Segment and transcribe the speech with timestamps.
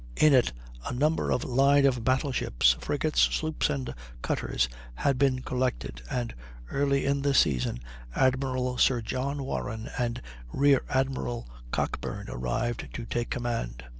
[0.15, 0.51] In it
[0.87, 3.93] a number of line of battle ships, frigates, sloops, and
[4.23, 6.33] cutters had been collected, and
[6.71, 7.79] early in the season
[8.15, 10.19] Admiral Sir John Warren and
[10.51, 13.83] Rear Admiral Cockburn arrived to take command.